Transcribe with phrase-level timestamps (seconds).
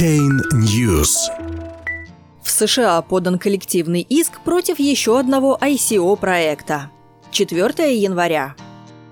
[0.00, 1.10] Chain News.
[2.42, 6.90] В США подан коллективный иск против еще одного ICO-проекта.
[7.30, 8.54] 4 января.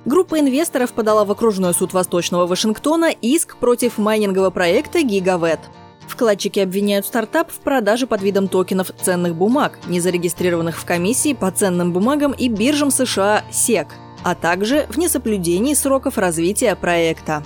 [0.07, 5.61] Группа инвесторов подала в окружной суд Восточного Вашингтона иск против майнингового проекта «Гигавет».
[6.07, 11.51] Вкладчики обвиняют стартап в продаже под видом токенов ценных бумаг, не зарегистрированных в комиссии по
[11.51, 13.89] ценным бумагам и биржам США SEC,
[14.25, 17.45] а также в несоблюдении сроков развития проекта.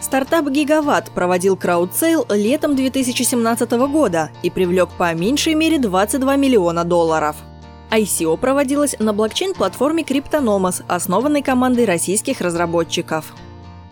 [0.00, 6.84] Стартап «Giga Watt» проводил краудсейл летом 2017 года и привлек по меньшей мере 22 миллиона
[6.84, 7.36] долларов.
[7.90, 13.34] ICO проводилось на блокчейн-платформе Cryptonomos, основанной командой российских разработчиков.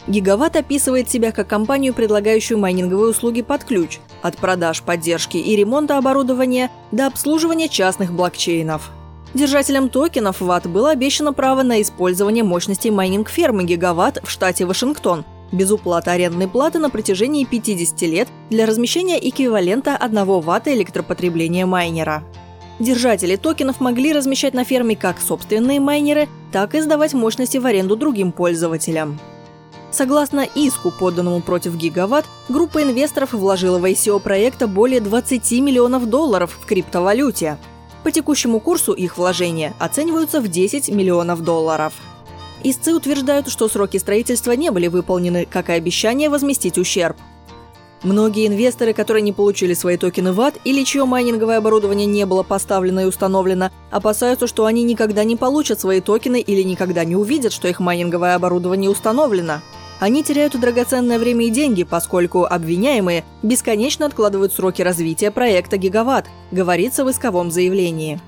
[0.06, 5.56] Giga Watt описывает себя как компанию, предлагающую майнинговые услуги под ключ, от продаж, поддержки и
[5.56, 8.90] ремонта оборудования до обслуживания частных блокчейнов.
[9.34, 15.26] Держателям токенов ВАТ было обещано право на использование мощностей майнинг-фермы Giga Watt в штате Вашингтон–
[15.52, 22.24] без уплаты арендной платы на протяжении 50 лет для размещения эквивалента 1 ватта электропотребления майнера.
[22.78, 27.96] Держатели токенов могли размещать на ферме как собственные майнеры, так и сдавать мощности в аренду
[27.96, 29.18] другим пользователям.
[29.90, 36.58] Согласно иску, поданному против Гигаватт, группа инвесторов вложила в ICO проекта более 20 миллионов долларов
[36.60, 37.56] в криптовалюте.
[38.04, 41.94] По текущему курсу их вложения оцениваются в 10 миллионов долларов.
[42.64, 47.16] Истцы утверждают, что сроки строительства не были выполнены, как и обещание возместить ущерб.
[48.02, 53.00] Многие инвесторы, которые не получили свои токены ВАТ или чье майнинговое оборудование не было поставлено
[53.00, 57.66] и установлено, опасаются, что они никогда не получат свои токены или никогда не увидят, что
[57.66, 59.62] их майнинговое оборудование установлено.
[59.98, 67.04] Они теряют драгоценное время и деньги, поскольку обвиняемые бесконечно откладывают сроки развития проекта «Гигаватт», говорится
[67.04, 68.20] в исковом заявлении.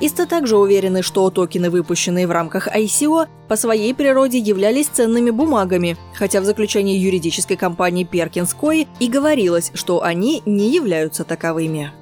[0.00, 5.98] Исты также уверены, что токены, выпущенные в рамках ICO, по своей природе являлись ценными бумагами,
[6.14, 11.92] хотя в заключении юридической компании Perkins Coie и говорилось, что они не являются таковыми.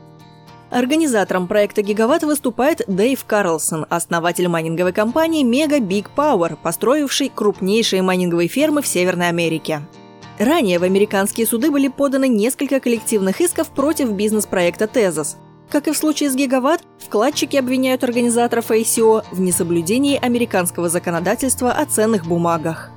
[0.70, 8.48] Организатором проекта «Гигаватт» выступает Дэйв Карлсон, основатель майнинговой компании Mega Big Power, построивший крупнейшие майнинговые
[8.48, 9.80] фермы в Северной Америке.
[10.38, 15.36] Ранее в американские суды были поданы несколько коллективных исков против бизнес-проекта Tezos.
[15.70, 21.84] Как и в случае с Гигаватт, вкладчики обвиняют организаторов ICO в несоблюдении американского законодательства о
[21.84, 22.90] ценных бумагах.